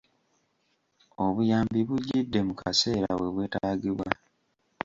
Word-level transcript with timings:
Obuyambi 1.25 1.79
bujjidde 1.87 2.39
mu 2.47 2.53
kaseera 2.61 3.11
we 3.19 3.27
bwetagibwa. 3.33 4.07